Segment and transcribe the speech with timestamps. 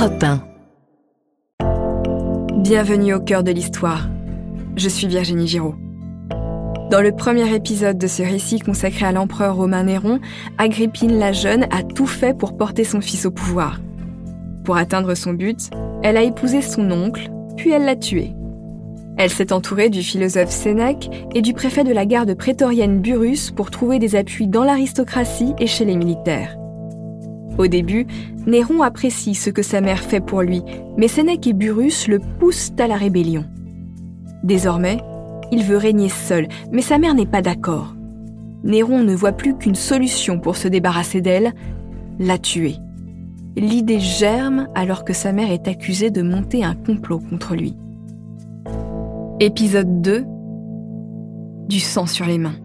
[0.00, 0.40] Europe 1.
[2.62, 4.08] Bienvenue au cœur de l'histoire.
[4.74, 5.74] Je suis Virginie Giraud.
[6.90, 10.18] Dans le premier épisode de ce récit consacré à l'empereur romain Néron,
[10.56, 13.78] Agrippine la jeune a tout fait pour porter son fils au pouvoir.
[14.64, 15.68] Pour atteindre son but,
[16.02, 18.32] elle a épousé son oncle, puis elle l'a tué.
[19.18, 23.70] Elle s'est entourée du philosophe Sénèque et du préfet de la garde prétorienne Burrus pour
[23.70, 26.56] trouver des appuis dans l'aristocratie et chez les militaires.
[27.60, 28.06] Au début,
[28.46, 30.62] Néron apprécie ce que sa mère fait pour lui,
[30.96, 33.44] mais Sénèque et Burrus le poussent à la rébellion.
[34.42, 34.96] Désormais,
[35.52, 37.94] il veut régner seul, mais sa mère n'est pas d'accord.
[38.64, 41.52] Néron ne voit plus qu'une solution pour se débarrasser d'elle,
[42.18, 42.76] la tuer.
[43.56, 47.76] L'idée germe alors que sa mère est accusée de monter un complot contre lui.
[49.38, 50.24] Épisode 2
[51.68, 52.56] Du sang sur les mains.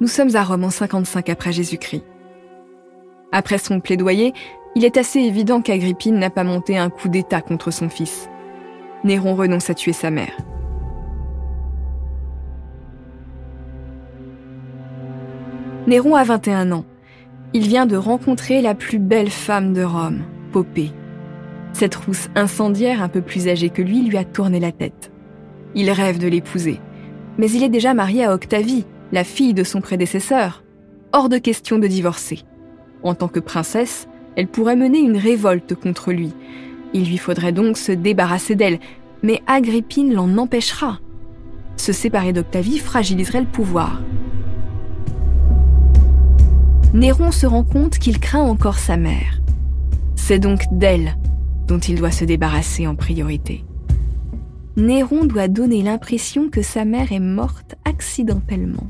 [0.00, 2.02] Nous sommes à Rome en 55 après Jésus-Christ.
[3.30, 4.32] Après son plaidoyer,
[4.74, 8.28] il est assez évident qu'Agrippine n'a pas monté un coup d'État contre son fils.
[9.04, 10.36] Néron renonce à tuer sa mère.
[15.86, 16.84] Néron a 21 ans.
[17.52, 20.90] Il vient de rencontrer la plus belle femme de Rome, Popée.
[21.72, 25.12] Cette rousse incendiaire un peu plus âgée que lui lui a tourné la tête.
[25.76, 26.80] Il rêve de l'épouser.
[27.38, 30.64] Mais il est déjà marié à Octavie, la fille de son prédécesseur.
[31.12, 32.40] Hors de question de divorcer.
[33.04, 36.32] En tant que princesse, elle pourrait mener une révolte contre lui.
[36.94, 38.80] Il lui faudrait donc se débarrasser d'elle,
[39.22, 40.98] mais Agrippine l'en empêchera.
[41.76, 44.02] Se séparer d'Octavie fragiliserait le pouvoir.
[46.92, 49.40] Néron se rend compte qu'il craint encore sa mère.
[50.16, 51.16] C'est donc d'elle
[51.68, 53.64] dont il doit se débarrasser en priorité.
[54.76, 58.88] Néron doit donner l'impression que sa mère est morte accidentellement.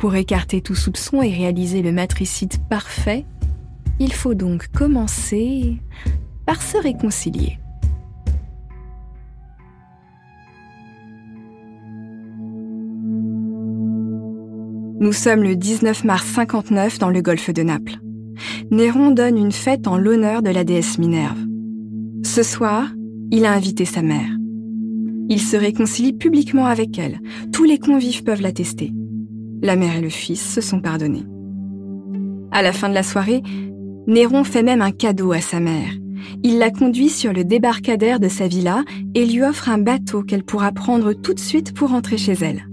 [0.00, 3.26] Pour écarter tout soupçon et réaliser le matricide parfait,
[3.98, 5.76] il faut donc commencer
[6.46, 7.58] par se réconcilier.
[15.00, 17.98] Nous sommes le 19 mars 59 dans le golfe de Naples.
[18.70, 21.44] Néron donne une fête en l'honneur de la déesse Minerve.
[22.24, 22.88] Ce soir,
[23.30, 24.30] il a invité sa mère.
[25.28, 27.20] Il se réconcilie publiquement avec elle.
[27.52, 28.94] Tous les convives peuvent l'attester.
[29.62, 31.26] La mère et le fils se sont pardonnés.
[32.50, 33.42] À la fin de la soirée,
[34.06, 35.92] Néron fait même un cadeau à sa mère.
[36.42, 38.82] Il la conduit sur le débarcadère de sa villa
[39.14, 42.66] et lui offre un bateau qu'elle pourra prendre tout de suite pour rentrer chez elle.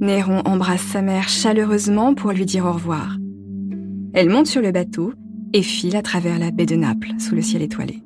[0.00, 3.16] Néron embrasse sa mère chaleureusement pour lui dire au revoir.
[4.12, 5.12] Elle monte sur le bateau
[5.52, 8.02] et file à travers la baie de Naples sous le ciel étoilé.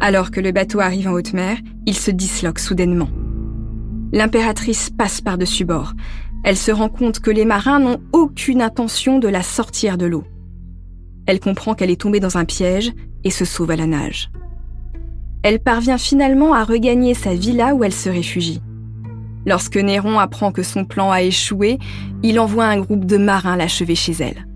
[0.00, 3.08] Alors que le bateau arrive en haute mer, il se disloque soudainement.
[4.12, 5.94] L'impératrice passe par-dessus bord.
[6.42, 10.24] Elle se rend compte que les marins n'ont aucune intention de la sortir de l'eau.
[11.26, 12.92] Elle comprend qu'elle est tombée dans un piège
[13.24, 14.30] et se sauve à la nage.
[15.42, 18.60] Elle parvient finalement à regagner sa villa où elle se réfugie.
[19.46, 21.78] Lorsque Néron apprend que son plan a échoué,
[22.22, 24.46] il envoie un groupe de marins l'achever chez elle.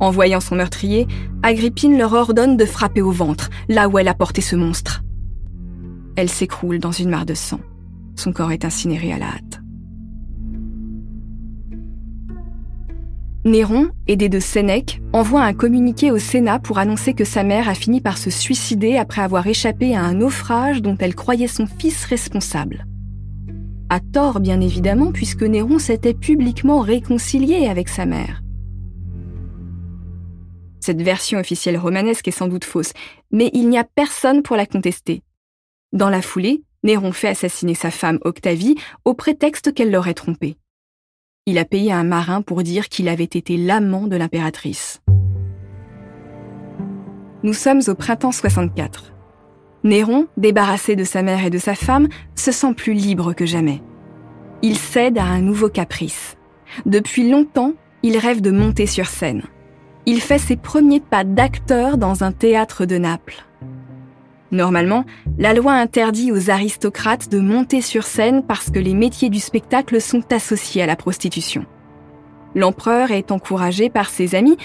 [0.00, 1.06] En voyant son meurtrier,
[1.42, 5.02] Agrippine leur ordonne de frapper au ventre, là où elle a porté ce monstre.
[6.16, 7.60] Elle s'écroule dans une mare de sang.
[8.20, 9.62] Son corps est incinéré à la hâte.
[13.46, 17.74] Néron, aidé de Sénèque, envoie un communiqué au Sénat pour annoncer que sa mère a
[17.74, 22.04] fini par se suicider après avoir échappé à un naufrage dont elle croyait son fils
[22.04, 22.84] responsable.
[23.88, 28.42] À tort, bien évidemment, puisque Néron s'était publiquement réconcilié avec sa mère.
[30.80, 32.92] Cette version officielle romanesque est sans doute fausse,
[33.30, 35.22] mais il n'y a personne pour la contester.
[35.94, 40.56] Dans la foulée, Néron fait assassiner sa femme Octavie au prétexte qu'elle l'aurait trompé.
[41.46, 45.00] Il a payé un marin pour dire qu'il avait été l'amant de l'impératrice.
[47.42, 49.12] Nous sommes au printemps 64.
[49.84, 53.82] Néron, débarrassé de sa mère et de sa femme, se sent plus libre que jamais.
[54.62, 56.36] Il cède à un nouveau caprice.
[56.84, 57.72] Depuis longtemps,
[58.02, 59.42] il rêve de monter sur scène
[60.06, 63.44] il fait ses premiers pas d'acteur dans un théâtre de Naples.
[64.52, 65.04] Normalement,
[65.38, 70.00] la loi interdit aux aristocrates de monter sur scène parce que les métiers du spectacle
[70.00, 71.64] sont associés à la prostitution.
[72.54, 74.56] L'empereur est encouragé par ses amis,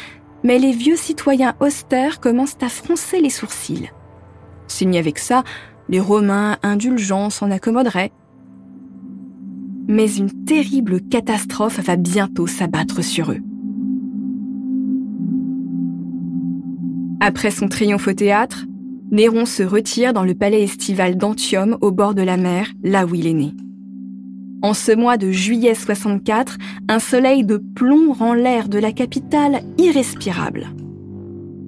[0.43, 3.91] mais les vieux citoyens austères commencent à froncer les sourcils.
[4.67, 5.43] S'il n'y avait que ça,
[5.87, 8.11] les Romains indulgents s'en accommoderaient.
[9.87, 13.41] Mais une terrible catastrophe va bientôt s'abattre sur eux.
[17.19, 18.65] Après son triomphe au théâtre,
[19.11, 23.15] Néron se retire dans le palais estival d'Antium au bord de la mer, là où
[23.15, 23.53] il est né.
[24.61, 26.57] En ce mois de juillet 64,
[26.89, 30.69] un soleil de plomb rend l'air de la capitale irrespirable.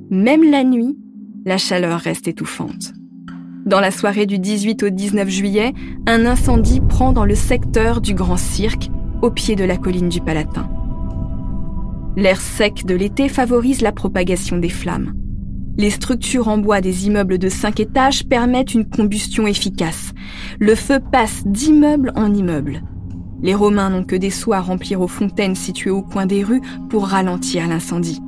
[0.10, 0.98] Même la nuit,
[1.46, 2.94] la chaleur reste étouffante.
[3.66, 5.74] Dans la soirée du 18 au 19 juillet,
[6.08, 8.90] un incendie prend dans le secteur du Grand Cirque,
[9.22, 10.70] au pied de la colline du Palatin.
[12.16, 15.14] L'air sec de l'été favorise la propagation des flammes.
[15.78, 20.12] Les structures en bois des immeubles de 5 étages permettent une combustion efficace.
[20.60, 22.82] Le feu passe d'immeuble en immeuble.
[23.44, 26.64] Les Romains n'ont que des seaux à remplir aux fontaines situées au coin des rues
[26.90, 28.20] pour ralentir l'incendie.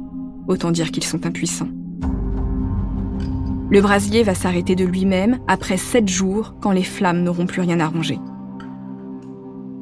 [0.48, 1.70] Autant dire qu'ils sont impuissants.
[3.72, 7.80] Le brasier va s'arrêter de lui-même après sept jours quand les flammes n'auront plus rien
[7.80, 8.20] arrangé.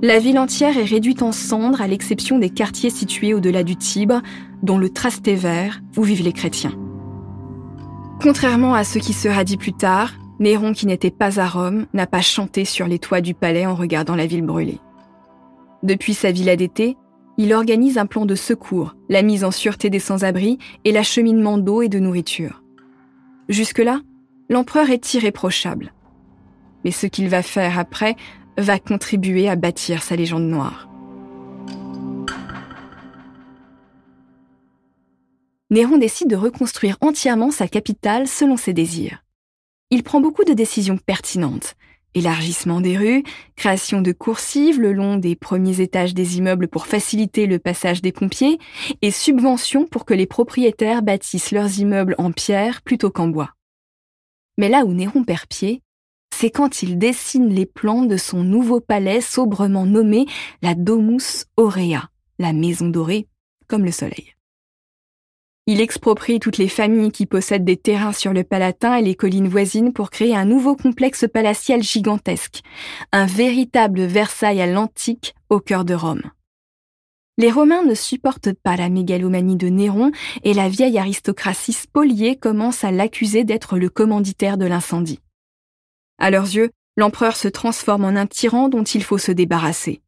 [0.02, 4.22] La ville entière est réduite en cendres à l'exception des quartiers situés au-delà du Tibre,
[4.64, 6.72] dont le Trastevere, où vivent les chrétiens.
[8.22, 12.08] Contrairement à ce qui sera dit plus tard, Néron, qui n'était pas à Rome, n'a
[12.08, 14.80] pas chanté sur les toits du palais en regardant la ville brûler.
[15.84, 16.98] Depuis sa villa d'été,
[17.38, 21.84] il organise un plan de secours, la mise en sûreté des sans-abri et l'acheminement d'eau
[21.84, 22.64] et de nourriture.
[23.50, 24.02] Jusque-là,
[24.50, 25.94] l'empereur est irréprochable.
[26.84, 28.16] Mais ce qu'il va faire après
[28.58, 30.87] va contribuer à bâtir sa légende noire.
[35.70, 39.24] Néron décide de reconstruire entièrement sa capitale selon ses désirs.
[39.90, 41.76] Il prend beaucoup de décisions pertinentes.
[42.14, 43.24] Élargissement des rues,
[43.58, 48.14] création de coursives le long des premiers étages des immeubles pour faciliter le passage des
[48.14, 48.60] pompiers,
[49.02, 53.52] et subventions pour que les propriétaires bâtissent leurs immeubles en pierre plutôt qu'en bois.
[54.58, 55.82] Mais là où Néron perd pied,
[56.34, 60.28] c'est quand il dessine les plans de son nouveau palais sobrement nommé
[60.62, 62.10] la Domus Aurea,
[62.40, 63.28] la maison dorée,
[63.68, 64.37] comme le soleil.
[65.70, 69.50] Il exproprie toutes les familles qui possèdent des terrains sur le Palatin et les collines
[69.50, 72.62] voisines pour créer un nouveau complexe palatial gigantesque,
[73.12, 76.24] un véritable Versailles à l'antique au cœur de Rome.
[77.38, 80.12] Les Romains ne supportent pas la mégalomanie de Néron
[80.44, 85.20] et la vieille aristocratie spoliée commence à l'accuser d'être le commanditaire de l'incendie.
[86.18, 90.02] À leurs yeux, l'empereur se transforme en un tyran dont il faut se débarrasser.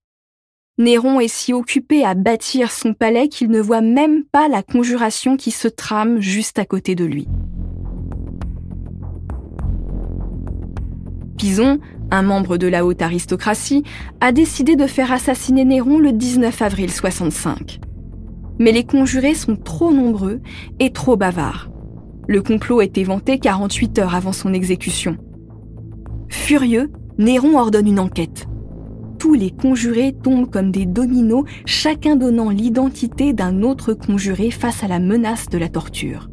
[0.79, 5.35] Néron est si occupé à bâtir son palais qu'il ne voit même pas la conjuration
[5.35, 7.27] qui se trame juste à côté de lui.
[11.37, 11.79] Pison,
[12.11, 13.83] un membre de la haute aristocratie,
[14.21, 17.81] a décidé de faire assassiner Néron le 19 avril 65.
[18.57, 20.39] Mais les conjurés sont trop nombreux
[20.79, 21.69] et trop bavards.
[22.29, 25.17] Le complot est éventé 48 heures avant son exécution.
[26.29, 28.49] Furieux, Néron ordonne une enquête
[29.19, 34.88] tous les conjurés tombent comme des dominos, chacun donnant l'identité d'un autre conjuré face à
[34.88, 36.30] la menace de la torture.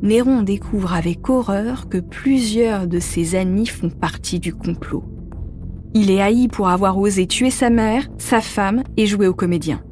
[0.00, 5.04] Néron découvre avec horreur que plusieurs de ses amis font partie du complot.
[5.92, 9.82] Il est haï pour avoir osé tuer sa mère, sa femme et jouer au comédien.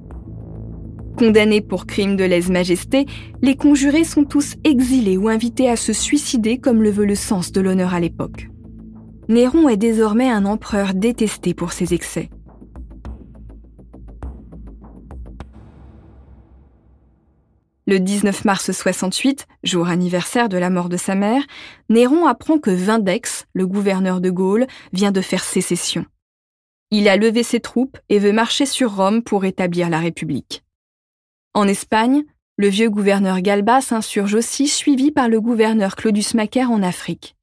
[1.19, 3.07] Condamnés pour crime de lèse-majesté,
[3.43, 7.51] les conjurés sont tous exilés ou invités à se suicider comme le veut le sens
[7.51, 8.49] de l'honneur à l'époque.
[9.29, 12.31] Néron est désormais un empereur détesté pour ses excès.
[17.89, 21.43] Le 19 mars 68, jour anniversaire de la mort de sa mère,
[21.89, 26.05] Néron apprend que Vindex, le gouverneur de Gaule, vient de faire sécession.
[26.93, 30.65] Il a levé ses troupes et veut marcher sur Rome pour établir la République.
[31.53, 32.25] En Espagne,
[32.57, 37.36] le vieux gouverneur Galba s'insurge aussi, suivi par le gouverneur Claudius Macaire en Afrique.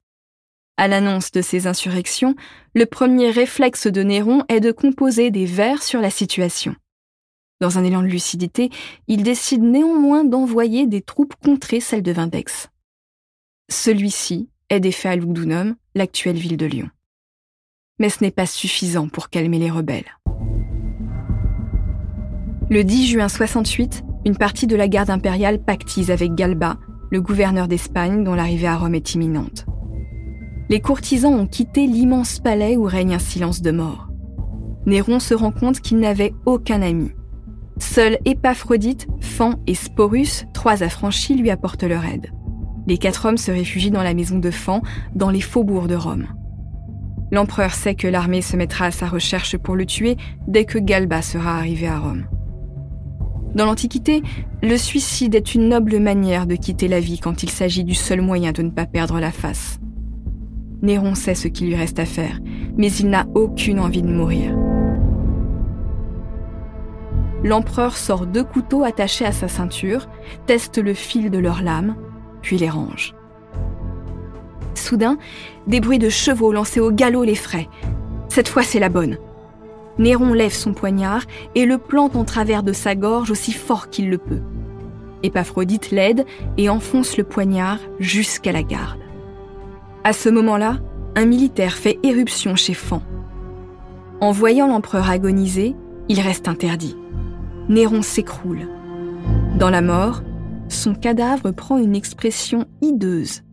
[0.76, 2.34] À l'annonce de ces insurrections,
[2.74, 6.74] le premier réflexe de Néron est de composer des vers sur la situation.
[7.60, 8.70] Dans un élan de lucidité,
[9.06, 12.70] il décide néanmoins d'envoyer des troupes contrer celles de Vindex.
[13.70, 16.90] Celui-ci est défait à Lugdunum, l'actuelle ville de Lyon.
[18.00, 20.18] Mais ce n'est pas suffisant pour calmer les rebelles.
[22.68, 26.78] Le 10 juin 68, une partie de la garde impériale pactise avec Galba,
[27.12, 29.66] le gouverneur d'Espagne dont l'arrivée à Rome est imminente
[30.68, 34.08] les courtisans ont quitté l'immense palais où règne un silence de mort.
[34.86, 37.10] Néron se rend compte qu'il n'avait aucun ami.
[37.78, 42.30] Seuls Épaphrodite, Fan et Sporus, trois affranchis, lui apportent leur aide.
[42.86, 44.82] Les quatre hommes se réfugient dans la maison de Fan,
[45.14, 46.26] dans les faubourgs de Rome.
[47.32, 50.16] L'empereur sait que l'armée se mettra à sa recherche pour le tuer
[50.46, 52.26] dès que Galba sera arrivé à Rome.
[53.54, 54.22] Dans l'Antiquité,
[54.62, 58.20] le suicide est une noble manière de quitter la vie quand il s'agit du seul
[58.20, 59.78] moyen de ne pas perdre la face.
[60.82, 62.40] Néron sait ce qu'il lui reste à faire,
[62.76, 64.54] mais il n'a aucune envie de mourir.
[67.42, 70.08] L'empereur sort deux couteaux attachés à sa ceinture,
[70.46, 71.94] teste le fil de leurs lames,
[72.40, 73.14] puis les range.
[74.74, 75.18] Soudain,
[75.66, 77.38] des bruits de chevaux lancés au galop les
[78.28, 79.18] Cette fois, c'est la bonne.
[79.98, 81.22] Néron lève son poignard
[81.54, 84.42] et le plante en travers de sa gorge aussi fort qu'il le peut.
[85.22, 86.24] Épaphrodite l'aide
[86.56, 89.03] et enfonce le poignard jusqu'à la garde.
[90.06, 90.80] À ce moment-là,
[91.16, 93.00] un militaire fait éruption chez Fan.
[94.20, 95.74] En voyant l'empereur agoniser,
[96.10, 96.94] il reste interdit.
[97.70, 98.68] Néron s'écroule.
[99.58, 100.22] Dans la mort,
[100.68, 103.44] son cadavre prend une expression hideuse.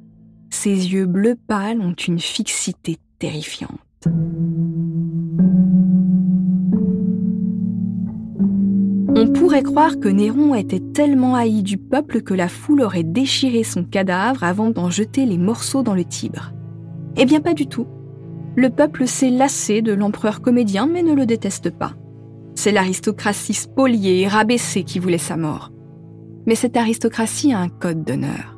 [0.50, 3.79] Ses yeux bleu pâle ont une fixité terrifiante.
[9.21, 13.63] On pourrait croire que Néron était tellement haï du peuple que la foule aurait déchiré
[13.63, 16.53] son cadavre avant d'en jeter les morceaux dans le Tibre.
[17.17, 17.85] Eh bien pas du tout.
[18.55, 21.93] Le peuple s'est lassé de l'empereur comédien mais ne le déteste pas.
[22.55, 25.71] C'est l'aristocratie spoliée et rabaissée qui voulait sa mort.
[26.47, 28.57] Mais cette aristocratie a un code d'honneur.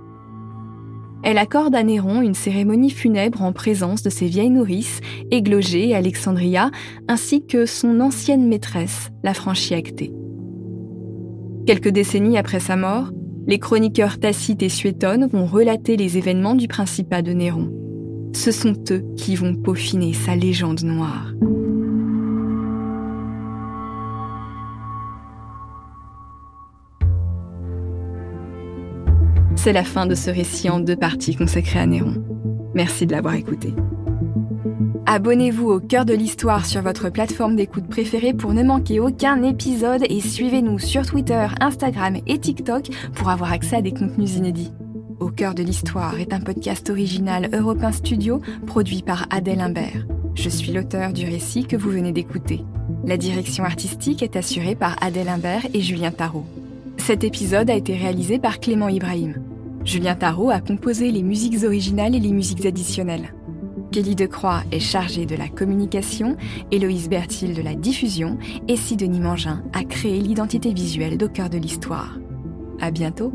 [1.23, 5.95] Elle accorde à Néron une cérémonie funèbre en présence de ses vieilles nourrices, Églogée et
[5.95, 6.71] Alexandria,
[7.09, 10.13] ainsi que son ancienne maîtresse, la Franchiactée.
[11.65, 13.09] Quelques décennies après sa mort,
[13.47, 17.71] les chroniqueurs Tacite et Suétone vont relater les événements du principat de Néron.
[18.35, 21.31] Ce sont eux qui vont peaufiner sa légende noire.
[29.55, 32.21] C'est la fin de ce récit en deux parties consacré à Néron.
[32.75, 33.73] Merci de l'avoir écouté.
[35.05, 40.05] Abonnez-vous au cœur de l'histoire sur votre plateforme d'écoute préférée pour ne manquer aucun épisode
[40.09, 44.71] et suivez-nous sur Twitter, Instagram et TikTok pour avoir accès à des contenus inédits.
[45.19, 50.07] Au cœur de l'histoire est un podcast original Europe Studio produit par Adèle Imbert.
[50.35, 52.63] Je suis l'auteur du récit que vous venez d'écouter.
[53.05, 56.45] La direction artistique est assurée par Adèle Imbert et Julien Tarot.
[56.95, 59.35] Cet épisode a été réalisé par Clément Ibrahim.
[59.83, 63.33] Julien Tarot a composé les musiques originales et les musiques additionnelles.
[63.93, 66.35] Kelly Decroix est chargée de la communication,
[66.71, 72.17] Héloïse Bertil de la diffusion et Sidonie Mangin a créé l'identité visuelle d'au de l'histoire.
[72.81, 73.31] À bientôt!